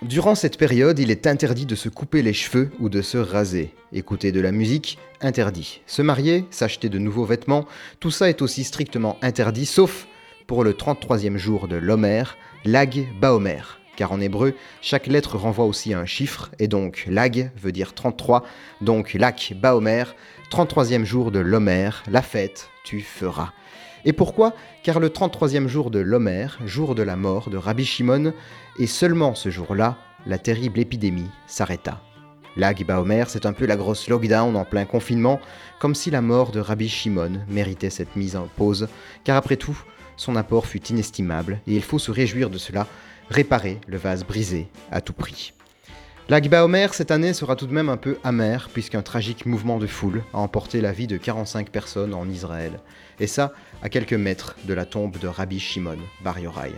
Durant 0.03 0.35
cette 0.35 0.59
période, 0.59 0.99
il 0.99 1.11
est 1.11 1.27
interdit 1.27 1.67
de 1.67 1.77
se 1.77 1.89
couper 1.89 2.21
les 2.21 2.33
cheveux 2.33 2.71
ou 2.81 2.89
de 2.89 3.01
se 3.01 3.17
raser. 3.17 3.73
Écouter 3.93 4.33
de 4.33 4.41
la 4.41 4.51
musique, 4.51 4.99
interdit. 5.21 5.81
Se 5.87 6.03
marier, 6.03 6.47
s'acheter 6.51 6.89
de 6.89 6.99
nouveaux 6.99 7.25
vêtements, 7.25 7.65
tout 8.01 8.11
ça 8.11 8.29
est 8.29 8.43
aussi 8.43 8.65
strictement 8.65 9.17
interdit, 9.23 9.67
sauf 9.67 10.09
pour 10.47 10.65
le 10.65 10.73
33e 10.73 11.37
jour 11.37 11.69
de 11.69 11.77
l'Homère, 11.77 12.37
Lag 12.65 13.07
Baomer. 13.21 13.63
Car 13.97 14.11
en 14.11 14.21
hébreu, 14.21 14.55
chaque 14.83 15.07
lettre 15.07 15.37
renvoie 15.37 15.65
aussi 15.65 15.95
à 15.95 16.01
un 16.01 16.07
chiffre, 16.07 16.51
et 16.59 16.67
donc 16.67 17.07
Lag 17.09 17.53
veut 17.57 17.73
dire 17.73 17.95
33, 17.95 18.45
donc 18.81 19.15
Lak 19.15 19.55
Baomer, 19.57 20.05
33e 20.51 21.05
jour 21.05 21.31
de 21.31 21.39
l'Homère, 21.39 22.03
la 22.09 22.23
fête, 22.23 22.69
tu 22.85 23.01
feras. 23.01 23.53
Et 24.05 24.13
pourquoi 24.13 24.53
Car 24.83 25.01
le 25.01 25.09
33e 25.09 25.67
jour 25.67 25.91
de 25.91 25.99
l'Homère, 25.99 26.59
jour 26.67 26.95
de 26.95 27.03
la 27.03 27.17
mort 27.17 27.49
de 27.49 27.57
Rabbi 27.57 27.85
Shimon, 27.85 28.35
et 28.79 28.87
seulement 28.87 29.35
ce 29.35 29.49
jour-là, 29.49 29.97
la 30.27 30.39
terrible 30.39 30.79
épidémie 30.79 31.31
s'arrêta. 31.47 32.01
Lag 32.57 32.85
Baomer, 32.85 33.25
c'est 33.29 33.47
un 33.47 33.53
peu 33.53 33.67
la 33.67 33.77
grosse 33.77 34.09
lockdown 34.09 34.57
en 34.57 34.65
plein 34.65 34.85
confinement, 34.85 35.41
comme 35.79 35.95
si 35.95 36.11
la 36.11 36.21
mort 36.21 36.53
de 36.53 36.61
Rabbi 36.61 36.89
Shimon 36.89 37.41
méritait 37.49 37.91
cette 37.91 38.15
mise 38.15 38.37
en 38.37 38.47
pause, 38.57 38.89
car 39.25 39.37
après 39.37 39.57
tout, 39.57 39.79
son 40.17 40.37
apport 40.37 40.67
fut 40.67 40.85
inestimable, 40.87 41.61
et 41.67 41.75
il 41.75 41.83
faut 41.83 41.99
se 41.99 42.11
réjouir 42.11 42.51
de 42.51 42.59
cela, 42.59 42.87
réparer 43.31 43.81
le 43.89 43.97
vase 43.97 44.25
brisé 44.25 44.69
à 44.93 45.01
tout 45.01 45.15
prix. 45.15 45.55
Lag 46.31 46.49
Baomer 46.49 46.87
cette 46.93 47.11
année 47.11 47.35
sera 47.35 47.55
tout 47.55 47.67
de 47.67 47.75
même 47.75 47.91
un 47.91 47.99
peu 47.99 48.17
amer, 48.25 48.71
puisqu'un 48.73 49.03
tragique 49.03 49.45
mouvement 49.45 49.79
de 49.79 49.87
foule 49.87 50.23
a 50.33 50.39
emporté 50.39 50.81
la 50.81 50.91
vie 50.91 51.07
de 51.07 51.19
45 51.19 51.69
personnes 51.69 52.15
en 52.15 52.27
Israël, 52.31 52.81
et 53.21 53.27
ça 53.27 53.53
à 53.83 53.91
quelques 53.91 54.15
mètres 54.15 54.57
de 54.65 54.73
la 54.73 54.87
tombe 54.87 55.19
de 55.19 55.29
Rabbi 55.29 55.61
Shimon 55.61 55.99
Bar 56.23 56.39
Yochai. 56.39 56.73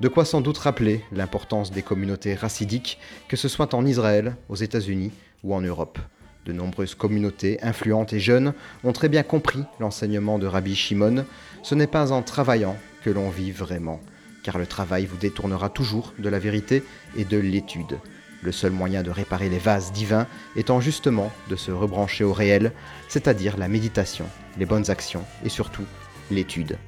De 0.00 0.08
quoi 0.08 0.24
sans 0.24 0.40
doute 0.40 0.58
rappeler 0.58 1.04
l'importance 1.12 1.70
des 1.70 1.82
communautés 1.82 2.34
racidiques, 2.34 2.98
que 3.28 3.36
ce 3.36 3.46
soit 3.46 3.74
en 3.74 3.86
Israël, 3.86 4.34
aux 4.48 4.56
États-Unis 4.56 5.12
ou 5.44 5.54
en 5.54 5.60
Europe. 5.60 6.00
De 6.44 6.52
nombreuses 6.52 6.96
communautés 6.96 7.62
influentes 7.62 8.12
et 8.12 8.18
jeunes 8.18 8.54
ont 8.82 8.92
très 8.92 9.08
bien 9.08 9.22
compris 9.22 9.62
l'enseignement 9.78 10.40
de 10.40 10.48
Rabbi 10.48 10.74
Shimon. 10.74 11.26
Ce 11.62 11.76
n'est 11.76 11.86
pas 11.86 12.10
en 12.10 12.22
travaillant 12.22 12.76
que 13.04 13.10
l'on 13.10 13.30
vit 13.30 13.52
vraiment, 13.52 14.00
car 14.42 14.58
le 14.58 14.66
travail 14.66 15.06
vous 15.06 15.16
détournera 15.16 15.68
toujours 15.68 16.12
de 16.18 16.28
la 16.28 16.40
vérité 16.40 16.82
et 17.16 17.24
de 17.24 17.38
l'étude. 17.38 18.00
Le 18.42 18.52
seul 18.52 18.72
moyen 18.72 19.02
de 19.02 19.10
réparer 19.10 19.48
les 19.48 19.58
vases 19.58 19.92
divins 19.92 20.26
étant 20.56 20.80
justement 20.80 21.30
de 21.48 21.56
se 21.56 21.70
rebrancher 21.70 22.24
au 22.24 22.32
réel, 22.32 22.72
c'est-à-dire 23.08 23.56
la 23.56 23.68
méditation, 23.68 24.26
les 24.58 24.66
bonnes 24.66 24.90
actions 24.90 25.24
et 25.44 25.48
surtout 25.48 25.84
l'étude. 26.30 26.78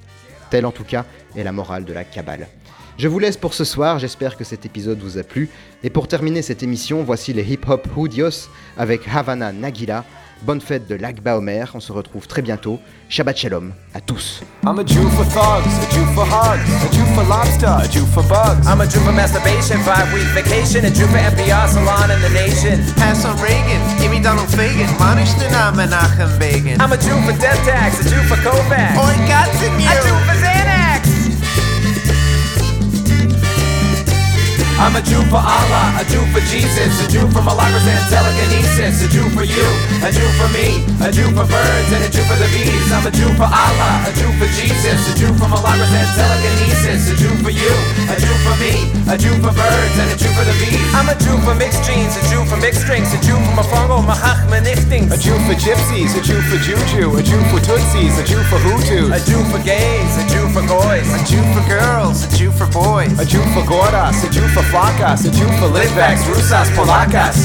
Telle 0.50 0.66
en 0.66 0.72
tout 0.72 0.84
cas 0.84 1.04
est 1.36 1.44
la 1.44 1.52
morale 1.52 1.84
de 1.84 1.92
la 1.92 2.04
Kabbale. 2.04 2.48
Je 2.98 3.08
vous 3.08 3.18
laisse 3.18 3.36
pour 3.36 3.54
ce 3.54 3.64
soir, 3.64 3.98
j'espère 3.98 4.36
que 4.36 4.44
cet 4.44 4.66
épisode 4.66 5.00
vous 5.00 5.18
a 5.18 5.22
plu. 5.22 5.48
Et 5.82 5.90
pour 5.90 6.08
terminer 6.08 6.42
cette 6.42 6.62
émission, 6.62 7.02
voici 7.02 7.32
les 7.32 7.42
Hip 7.42 7.66
Hop 7.66 7.88
Houdios 7.96 8.48
avec 8.76 9.08
Havana 9.08 9.50
Nagila. 9.52 10.04
Bonne 10.44 10.61
fête 10.61 10.88
de 10.88 10.96
Lag 10.96 11.20
Baomer, 11.20 11.64
on 11.72 11.78
se 11.78 11.92
retrouve 11.92 12.26
très 12.26 12.42
bientôt. 12.42 12.81
Shabbat 13.09 13.37
Shalom 13.37 13.72
à 13.94 14.00
tous. 14.00 14.42
I'm 14.64 14.78
a 14.81 14.85
Jew 14.85 15.09
for 15.11 15.24
thugs, 15.26 15.70
a 15.70 15.87
Jew 15.94 16.05
for 16.14 16.26
hugs, 16.26 16.66
a 16.83 16.88
Jew 16.90 17.07
for 17.14 17.22
lobster, 17.28 17.68
a 17.68 17.87
Jew 17.87 18.05
for 18.07 18.24
bugs. 18.24 18.66
I'm 18.66 18.81
a 18.81 18.87
Jew 18.87 18.98
for 19.07 19.12
masturbation, 19.12 19.78
five 19.85 20.12
week 20.12 20.26
vacation, 20.35 20.85
a 20.85 20.90
Jew 20.90 21.07
for 21.07 21.18
NPR 21.18 21.68
salon 21.68 22.11
in 22.11 22.20
the 22.22 22.31
nation. 22.35 22.83
Pass 22.96 23.24
on 23.24 23.38
Reagan, 23.38 23.78
give 24.00 24.11
me 24.11 24.18
Donald 24.20 24.48
Fagan, 24.50 24.90
Manish 24.98 25.31
Nana 25.38 25.76
Menachem 25.78 26.35
Begin. 26.40 26.81
I'm 26.81 26.90
a 26.90 26.98
Jew 26.98 27.14
for 27.22 27.38
death 27.38 27.62
tax, 27.62 28.00
a 28.00 28.11
Jew 28.11 28.18
for 28.26 28.35
Kovac. 28.42 28.98
Oi, 28.98 29.14
got 29.31 29.46
to 29.46 29.66
A 29.70 29.94
Jew 30.02 30.18
for 30.26 30.41
I'm 34.83 34.99
a 34.99 35.03
Jew 35.07 35.23
for 35.31 35.38
Allah, 35.38 35.95
a 35.95 36.05
Jew 36.11 36.27
for 36.35 36.42
Jesus, 36.51 36.90
a 36.99 37.07
Jew 37.07 37.23
for 37.31 37.38
Malacca's 37.38 37.87
and 37.87 38.03
telekinesis, 38.11 39.07
a 39.07 39.09
Jew 39.14 39.23
for 39.31 39.47
you, 39.47 39.62
a 40.03 40.11
Jew 40.11 40.27
for 40.35 40.51
me, 40.51 40.83
a 40.99 41.07
Jew 41.07 41.31
for 41.38 41.47
birds, 41.47 41.90
and 41.95 42.03
a 42.03 42.11
Jew 42.11 42.27
for 42.27 42.35
the 42.35 42.51
bees. 42.51 42.90
I'm 42.90 43.07
a 43.07 43.14
Jew 43.14 43.31
for 43.38 43.47
Allah, 43.47 44.11
a 44.11 44.12
Jew 44.18 44.27
for 44.42 44.51
Jesus, 44.51 44.99
a 45.07 45.14
Jew 45.14 45.31
for 45.38 45.47
Malacca's 45.47 45.87
and 45.87 46.11
telekinesis, 46.18 47.14
a 47.14 47.14
Jew 47.14 47.31
for 47.47 47.55
you, 47.55 47.71
a 48.11 48.18
Jew 48.18 48.35
for 48.42 48.59
me, 48.59 48.75
a 49.07 49.14
Jew 49.14 49.31
for 49.38 49.55
birds, 49.55 49.95
and 50.03 50.11
a 50.11 50.18
Jew 50.18 50.35
for 50.35 50.42
the 50.51 50.57
bees. 50.59 50.83
I'm 50.99 51.07
a 51.07 51.14
Jew 51.14 51.38
for 51.47 51.55
mixed 51.55 51.87
genes, 51.87 52.18
a 52.18 52.23
Jew 52.27 52.42
for 52.51 52.59
mixed 52.59 52.83
drinks, 52.83 53.14
a 53.14 53.23
Jew 53.23 53.38
for 53.38 53.62
Mafongo, 53.62 54.03
Mahachma 54.03 54.66
Nichtings. 54.66 55.14
A 55.14 55.18
Jew 55.23 55.38
for 55.47 55.55
gypsies, 55.62 56.11
a 56.18 56.23
Jew 56.27 56.42
for 56.51 56.59
juju, 56.59 57.14
a 57.14 57.23
Jew 57.23 57.38
for 57.55 57.62
tootsies, 57.62 58.18
a 58.18 58.27
Jew 58.27 58.42
for 58.51 58.59
hutus. 58.59 59.14
A 59.14 59.23
Jew 59.31 59.47
for 59.47 59.62
gays, 59.62 60.11
a 60.18 60.27
Jew 60.27 60.42
for 60.51 60.66
goys, 60.66 61.07
A 61.14 61.23
Jew 61.23 61.42
for 61.55 61.62
girls, 61.71 62.27
a 62.27 62.29
Jew 62.35 62.51
for 62.51 62.66
boys. 62.75 63.14
A 63.23 63.23
Jew 63.23 63.47
for 63.55 63.62
gordas, 63.62 64.27
a 64.27 64.31
Jew 64.35 64.42
for 64.51 64.71
flacas, 64.72 65.28
Jew 65.28 65.48
for 65.61 65.68
Litvaks, 65.68 66.24
Rusas, 66.32 66.72
Polacas. 66.72 67.37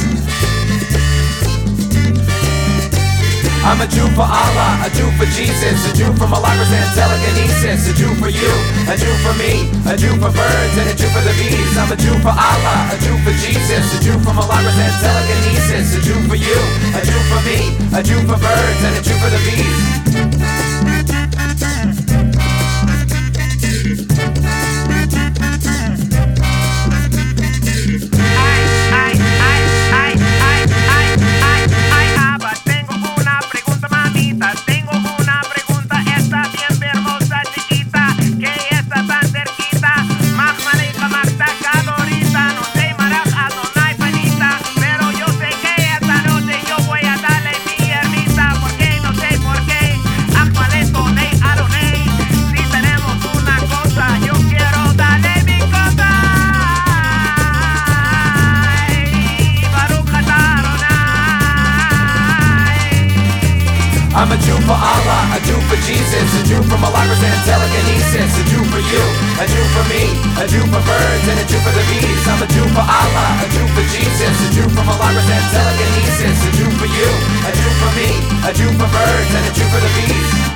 I'm 3.68 3.84
a 3.84 3.88
Jew 3.92 4.08
for 4.16 4.24
Allah, 4.24 4.88
a 4.88 4.90
Jew 4.96 5.12
for 5.20 5.28
Jesus, 5.36 5.92
a 5.92 5.94
Jew 5.94 6.08
for 6.16 6.24
Malacca's 6.32 6.72
and 6.72 6.88
telekinesis, 6.96 7.92
a 7.92 7.94
Jew 8.00 8.16
for 8.16 8.32
you, 8.32 8.54
a 8.88 8.96
Jew 8.96 9.12
for 9.28 9.36
me, 9.36 9.68
a 9.92 10.00
Jew 10.00 10.16
for 10.16 10.32
birds, 10.32 10.76
and 10.80 10.88
a 10.88 10.96
Jew 10.96 11.12
for 11.12 11.20
the 11.20 11.36
bees. 11.36 11.76
I'm 11.76 11.92
a 11.92 11.98
Jew 12.00 12.16
for 12.24 12.32
Allah, 12.32 12.96
a 12.96 12.98
Jew 13.04 13.20
for 13.28 13.36
Jesus, 13.44 13.84
a 13.92 14.00
Jew 14.00 14.16
for 14.24 14.32
Malacca's 14.32 14.80
and 14.80 14.96
telekinesis, 15.04 16.00
a 16.00 16.02
Jew 16.08 16.16
for 16.32 16.40
you, 16.40 16.60
a 16.96 17.02
Jew 17.04 17.22
for 17.28 17.42
me, 17.44 17.76
a 17.92 18.02
Jew 18.02 18.24
for 18.24 18.40
birds, 18.40 18.82
and 18.88 18.96
a 18.96 19.02
Jew 19.04 19.20
for 19.20 19.30
the 19.36 19.42
bees. 19.44 20.77
I'm 64.28 64.36
a 64.36 64.44
Jew 64.44 64.60
for 64.68 64.76
Allah, 64.76 65.22
a 65.32 65.40
Jew 65.40 65.56
for 65.72 65.80
Jesus, 65.88 66.28
a 66.36 66.44
Jew 66.44 66.60
for 66.68 66.76
Malacca's 66.76 67.24
and 67.24 67.40
telekinesis, 67.48 68.28
a 68.36 68.44
Jew 68.52 68.60
for 68.68 68.84
you, 68.84 69.04
a 69.40 69.48
Jew 69.48 69.64
for 69.72 69.88
me, 69.88 70.04
a 70.36 70.44
Jew 70.44 70.68
for 70.68 70.84
birds, 70.84 71.26
and 71.32 71.40
a 71.40 71.48
Jew 71.48 71.56
for 71.64 71.72
the 71.72 71.80
bees. 71.88 72.28
I'm 72.28 72.44
a 72.44 72.48
Jew 72.52 72.68
for 72.76 72.84
Allah, 72.84 73.30
a 73.40 73.48
Jew 73.56 73.64
for 73.72 73.88
Jesus, 73.88 74.36
a 74.44 74.50
Jew 74.52 74.68
for 74.76 74.84
Malacca's 74.84 75.32
and 75.32 75.48
telekinesis, 75.48 76.44
a 76.44 76.52
Jew 76.60 76.68
for 76.76 76.92
you, 76.92 77.08
a 77.48 77.52
Jew 77.56 77.72
for 77.80 77.92
me, 77.96 78.10
a 78.44 78.52
Jew 78.52 78.68
for 78.76 78.92
birds, 78.92 79.32
and 79.32 79.48
a 79.48 79.52
Jew 79.56 79.68
for 79.72 79.80
the 79.80 79.92
bees. 79.96 80.47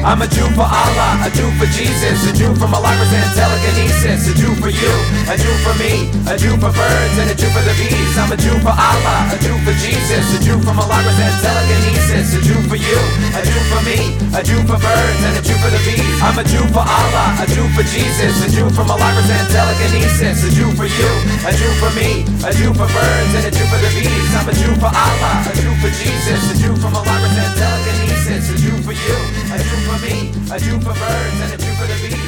I'm 0.00 0.22
a 0.22 0.26
Jew 0.26 0.48
for 0.56 0.64
Allah, 0.64 1.20
a 1.20 1.28
Jew 1.28 1.44
for 1.60 1.68
Jesus, 1.76 2.24
a 2.24 2.32
Jew 2.32 2.56
for 2.56 2.64
Malacca's 2.72 3.12
and 3.12 3.30
telekinesis, 3.36 4.32
a 4.32 4.34
Jew 4.34 4.56
for 4.56 4.72
you, 4.72 4.94
a 5.28 5.36
Jew 5.36 5.52
for 5.60 5.76
me, 5.76 6.08
a 6.24 6.40
Jew 6.40 6.56
for 6.56 6.72
birds, 6.72 7.14
and 7.20 7.28
a 7.28 7.36
Jew 7.36 7.52
for 7.52 7.60
the 7.60 7.76
bees. 7.76 8.16
I'm 8.16 8.32
a 8.32 8.36
Jew 8.40 8.56
for 8.64 8.72
Allah, 8.72 9.28
a 9.28 9.36
Jew 9.36 9.52
for 9.60 9.76
Jesus, 9.76 10.24
a 10.32 10.38
Jew 10.40 10.56
for 10.64 10.72
Malacca's 10.72 11.20
and 11.20 11.36
telekinesis, 11.44 12.32
a 12.32 12.40
Jew 12.40 12.56
for 12.64 12.80
you, 12.80 12.96
a 13.36 13.40
Jew 13.44 13.60
for 13.68 13.80
me, 13.84 14.16
a 14.32 14.40
Jew 14.40 14.60
for 14.64 14.80
birds, 14.80 15.20
and 15.20 15.36
a 15.36 15.42
Jew 15.44 15.56
for 15.60 15.68
the 15.68 15.80
bees. 15.84 16.16
I'm 16.24 16.38
a 16.40 16.44
Jew 16.48 16.64
for 16.72 16.80
Allah, 16.80 17.26
a 17.36 17.46
Jew 17.52 17.68
for 17.76 17.84
Jesus, 17.84 18.40
a 18.40 18.48
Jew 18.48 18.72
for 18.72 18.88
Malacca's 18.88 19.28
and 19.28 19.48
telekinesis, 19.52 20.48
a 20.48 20.50
Jew 20.56 20.72
for 20.80 20.88
you, 20.88 21.10
a 21.44 21.52
Jew 21.52 21.72
for 21.76 21.92
me, 21.92 22.24
a 22.40 22.50
Jew 22.56 22.72
for 22.72 22.88
birds, 22.88 23.32
and 23.36 23.44
a 23.44 23.52
Jew 23.52 23.68
for 23.68 23.76
the 23.76 23.92
bees. 23.92 24.32
I'm 24.32 24.48
a 24.48 24.54
Jew 24.56 24.72
for 24.80 24.88
Allah, 24.88 25.44
a 25.44 25.52
Jew 25.60 25.76
for 25.76 25.92
Jesus, 25.92 26.40
a 26.48 26.54
Jew 26.56 26.72
for 26.80 26.88
Malacca's 26.88 27.36
and 27.36 27.52
telekinesis, 27.52 28.48
a 28.48 28.56
Jew 28.56 28.76
for 28.80 28.96
you, 28.96 29.39
a 29.52 29.58
do 29.58 29.64
for 29.64 29.98
me, 29.98 30.30
a 30.54 30.60
do 30.60 30.78
for 30.78 30.94
birds, 30.94 31.40
and 31.40 31.52
a 31.52 31.56
do 31.56 31.66
for 31.74 31.86
the 31.86 32.08
bees. 32.08 32.19